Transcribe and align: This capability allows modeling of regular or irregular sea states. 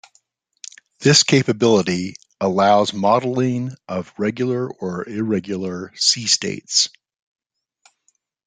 This 1.01 1.21
capability 1.21 2.15
allows 2.39 2.91
modeling 2.91 3.73
of 3.87 4.11
regular 4.17 4.67
or 4.67 5.07
irregular 5.07 5.93
sea 5.95 6.25
states. 6.25 6.89